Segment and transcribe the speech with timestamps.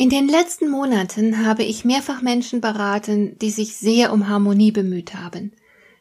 [0.00, 5.14] In den letzten Monaten habe ich mehrfach Menschen beraten, die sich sehr um Harmonie bemüht
[5.14, 5.52] haben.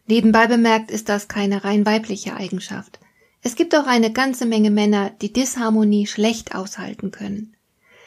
[0.07, 3.01] Nebenbei bemerkt ist das keine rein weibliche Eigenschaft.
[3.41, 7.57] Es gibt auch eine ganze Menge Männer, die Disharmonie schlecht aushalten können.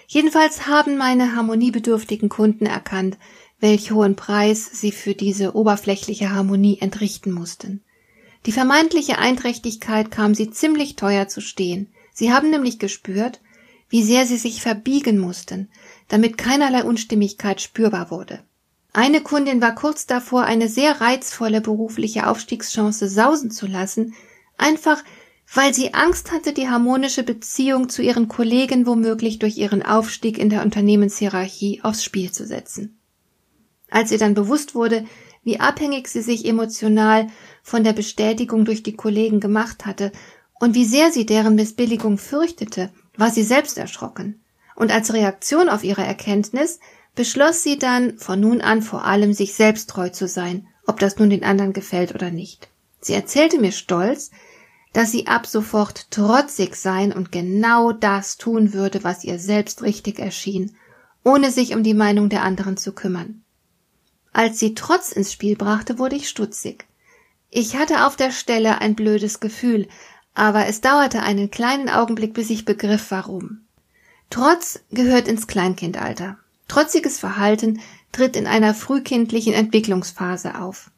[0.08, 3.18] Jedenfalls haben meine harmoniebedürftigen Kunden erkannt,
[3.60, 7.84] welch hohen Preis sie für diese oberflächliche Harmonie entrichten mussten.
[8.46, 11.88] Die vermeintliche Einträchtigkeit kam sie ziemlich teuer zu stehen.
[12.14, 13.42] Sie haben nämlich gespürt,
[13.92, 15.68] wie sehr sie sich verbiegen mussten,
[16.08, 18.42] damit keinerlei Unstimmigkeit spürbar wurde.
[18.94, 24.14] Eine Kundin war kurz davor, eine sehr reizvolle berufliche Aufstiegschance sausen zu lassen,
[24.56, 25.04] einfach
[25.54, 30.48] weil sie Angst hatte, die harmonische Beziehung zu ihren Kollegen womöglich durch ihren Aufstieg in
[30.48, 32.98] der Unternehmenshierarchie aufs Spiel zu setzen.
[33.90, 35.04] Als ihr dann bewusst wurde,
[35.44, 37.26] wie abhängig sie sich emotional
[37.62, 40.12] von der Bestätigung durch die Kollegen gemacht hatte
[40.60, 44.40] und wie sehr sie deren Missbilligung fürchtete, war sie selbst erschrocken.
[44.74, 46.80] Und als Reaktion auf ihre Erkenntnis
[47.14, 51.18] beschloss sie dann, von nun an vor allem sich selbst treu zu sein, ob das
[51.18, 52.68] nun den anderen gefällt oder nicht.
[53.00, 54.30] Sie erzählte mir stolz,
[54.92, 60.18] dass sie ab sofort trotzig sein und genau das tun würde, was ihr selbst richtig
[60.18, 60.76] erschien,
[61.24, 63.42] ohne sich um die Meinung der anderen zu kümmern.
[64.32, 66.86] Als sie Trotz ins Spiel brachte, wurde ich stutzig.
[67.50, 69.88] Ich hatte auf der Stelle ein blödes Gefühl,
[70.34, 73.62] aber es dauerte einen kleinen Augenblick, bis ich begriff, warum.
[74.30, 76.38] Trotz gehört ins Kleinkindalter.
[76.68, 77.80] Trotziges Verhalten
[78.12, 80.90] tritt in einer frühkindlichen Entwicklungsphase auf.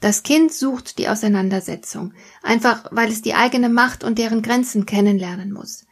[0.00, 5.52] Das Kind sucht die Auseinandersetzung, einfach weil es die eigene Macht und deren Grenzen kennenlernen
[5.52, 5.86] muss.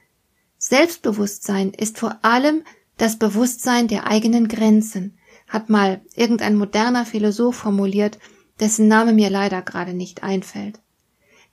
[0.59, 2.65] Selbstbewusstsein ist vor allem
[2.99, 5.19] das Bewusstsein der eigenen Grenzen,
[5.49, 8.19] hat mal irgendein moderner Philosoph formuliert,
[8.61, 10.81] dessen Name mir leider gerade nicht einfällt.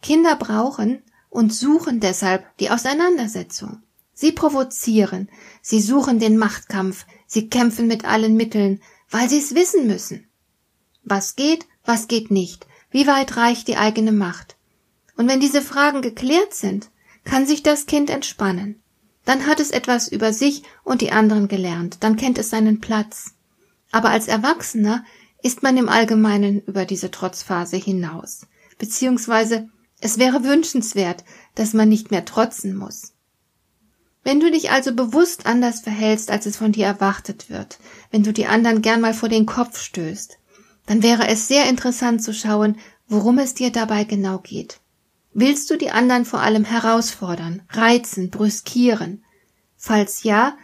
[0.01, 3.81] Kinder brauchen und suchen deshalb die Auseinandersetzung.
[4.13, 5.29] Sie provozieren,
[5.63, 10.27] sie suchen den Machtkampf, sie kämpfen mit allen Mitteln, weil sie es wissen müssen.
[11.03, 14.57] Was geht, was geht nicht, wie weit reicht die eigene Macht.
[15.15, 16.91] Und wenn diese Fragen geklärt sind,
[17.23, 18.81] kann sich das Kind entspannen.
[19.23, 23.33] Dann hat es etwas über sich und die anderen gelernt, dann kennt es seinen Platz.
[23.91, 25.05] Aber als Erwachsener
[25.41, 28.47] ist man im Allgemeinen über diese Trotzphase hinaus,
[28.77, 29.69] beziehungsweise
[30.01, 31.23] es wäre wünschenswert,
[31.55, 33.13] dass man nicht mehr trotzen muss.
[34.23, 37.79] Wenn du dich also bewusst anders verhältst, als es von dir erwartet wird,
[38.11, 40.37] wenn du die anderen gern mal vor den Kopf stößt,
[40.85, 44.79] dann wäre es sehr interessant zu schauen, worum es dir dabei genau geht.
[45.33, 49.23] Willst du die anderen vor allem herausfordern, reizen, brüskieren?
[49.75, 50.57] Falls ja,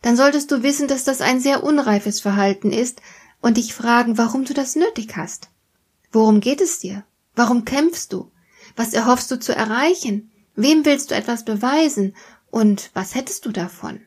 [0.00, 3.02] dann solltest du wissen, dass das ein sehr unreifes Verhalten ist
[3.40, 5.48] und dich fragen, warum du das nötig hast.
[6.12, 7.04] Worum geht es dir?
[7.34, 8.31] Warum kämpfst du?
[8.76, 10.30] Was erhoffst du zu erreichen?
[10.54, 12.14] Wem willst du etwas beweisen?
[12.50, 14.00] Und was hättest du davon?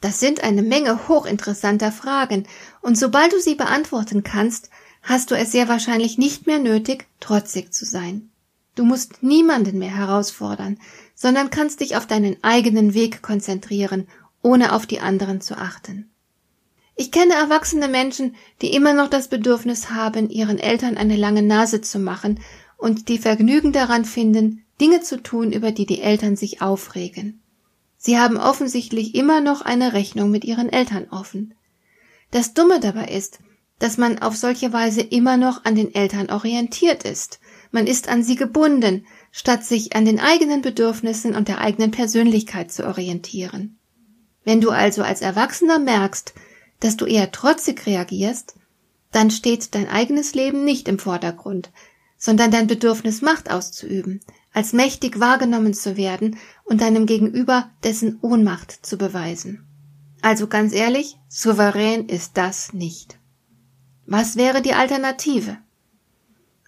[0.00, 2.46] Das sind eine Menge hochinteressanter Fragen,
[2.82, 4.70] und sobald du sie beantworten kannst,
[5.02, 8.30] hast du es sehr wahrscheinlich nicht mehr nötig, trotzig zu sein.
[8.74, 10.78] Du musst niemanden mehr herausfordern,
[11.14, 14.06] sondern kannst dich auf deinen eigenen Weg konzentrieren,
[14.40, 16.08] ohne auf die anderen zu achten.
[16.94, 21.80] Ich kenne erwachsene Menschen, die immer noch das Bedürfnis haben, ihren Eltern eine lange Nase
[21.80, 22.40] zu machen
[22.78, 27.42] und die Vergnügen daran finden, Dinge zu tun, über die die Eltern sich aufregen.
[27.98, 31.54] Sie haben offensichtlich immer noch eine Rechnung mit ihren Eltern offen.
[32.30, 33.40] Das Dumme dabei ist,
[33.80, 37.40] dass man auf solche Weise immer noch an den Eltern orientiert ist.
[37.70, 42.72] Man ist an sie gebunden, statt sich an den eigenen Bedürfnissen und der eigenen Persönlichkeit
[42.72, 43.78] zu orientieren.
[44.44, 46.34] Wenn du also als Erwachsener merkst,
[46.80, 48.54] dass du eher trotzig reagierst,
[49.10, 51.70] dann steht dein eigenes Leben nicht im Vordergrund,
[52.18, 54.20] sondern dein Bedürfnis Macht auszuüben,
[54.52, 59.64] als mächtig wahrgenommen zu werden und deinem Gegenüber dessen Ohnmacht zu beweisen.
[60.20, 63.18] Also ganz ehrlich, souverän ist das nicht.
[64.04, 65.58] Was wäre die Alternative?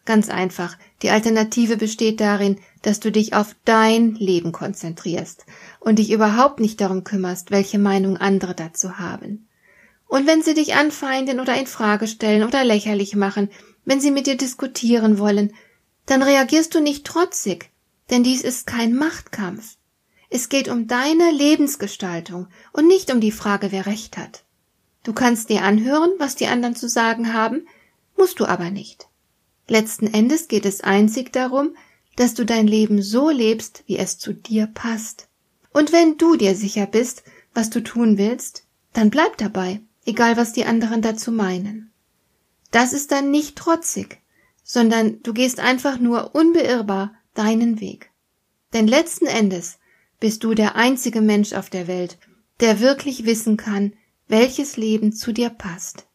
[0.05, 5.45] Ganz einfach, die Alternative besteht darin, dass du dich auf dein Leben konzentrierst
[5.79, 9.49] und dich überhaupt nicht darum kümmerst, welche Meinung andere dazu haben.
[10.07, 13.49] Und wenn sie dich anfeinden oder in Frage stellen oder lächerlich machen,
[13.91, 15.53] wenn sie mit dir diskutieren wollen,
[16.07, 17.71] dann reagierst du nicht trotzig,
[18.09, 19.79] denn dies ist kein Machtkampf.
[20.29, 24.45] Es geht um deine Lebensgestaltung und nicht um die Frage, wer recht hat.
[25.03, 27.67] Du kannst dir anhören, was die anderen zu sagen haben,
[28.17, 29.09] Musst du aber nicht.
[29.67, 31.75] Letzten Endes geht es einzig darum,
[32.15, 35.27] dass du dein Leben so lebst, wie es zu dir passt.
[35.73, 40.53] Und wenn du dir sicher bist, was du tun willst, dann bleib dabei, egal was
[40.53, 41.90] die anderen dazu meinen.
[42.71, 44.21] Das ist dann nicht trotzig,
[44.63, 48.11] sondern du gehst einfach nur unbeirrbar deinen Weg.
[48.73, 49.79] Denn letzten Endes
[50.21, 52.19] bist du der einzige Mensch auf der Welt,
[52.61, 53.95] der wirklich wissen kann,
[54.29, 56.07] welches Leben zu dir passt.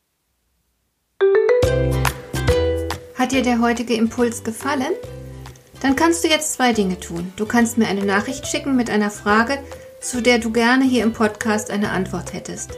[3.16, 4.94] Hat dir der heutige Impuls gefallen?
[5.82, 7.34] Dann kannst du jetzt zwei Dinge tun.
[7.36, 9.60] Du kannst mir eine Nachricht schicken mit einer Frage,
[10.00, 12.78] zu der du gerne hier im Podcast eine Antwort hättest.